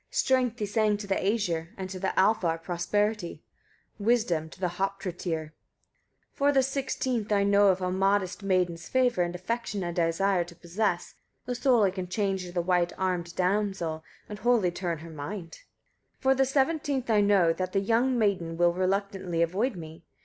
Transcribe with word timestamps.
Strength 0.09 0.57
he 0.57 0.65
sang 0.65 0.97
to 0.97 1.05
the 1.05 1.13
Æsir, 1.17 1.73
and 1.77 1.87
to 1.91 1.99
the 1.99 2.11
Alfar 2.19 2.57
prosperity, 2.57 3.43
wisdom 3.99 4.49
to 4.49 4.57
Hroptatyr. 4.61 4.73
163. 4.79 5.49
For 6.33 6.51
the 6.51 6.63
sixteenth 6.63 7.31
I 7.31 7.43
know, 7.43 7.71
if 7.71 7.81
a 7.81 7.91
modest 7.91 8.41
maiden's 8.41 8.89
favour 8.89 9.21
and 9.21 9.35
affection 9.35 9.83
I 9.83 9.91
desire 9.91 10.43
to 10.43 10.55
possess, 10.55 11.13
the 11.45 11.53
soul 11.53 11.83
I 11.83 11.91
change 11.91 12.45
of 12.47 12.55
the 12.55 12.63
white 12.63 12.93
armed 12.97 13.35
damsel, 13.35 14.03
and 14.27 14.39
wholly 14.39 14.71
turn 14.71 14.97
her 15.05 15.11
mind. 15.11 15.59
164. 16.23 16.31
For 16.31 16.33
the 16.35 16.45
seventeenth 16.45 17.09
I 17.11 17.21
know, 17.21 17.53
that 17.53 17.71
that 17.73 17.79
young 17.81 18.17
maiden 18.17 18.57
will 18.57 18.73
reluctantly 18.73 19.43
avoid 19.43 19.75
me. 19.75 20.03